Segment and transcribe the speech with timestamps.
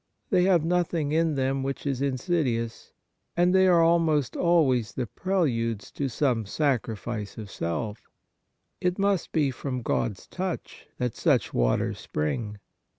[0.31, 2.91] They have nothing in them which is insidious,
[3.37, 8.09] and they are almost always the preludes to some sacrifice of self.
[8.79, 12.57] It must be from God's touch that such waters spring.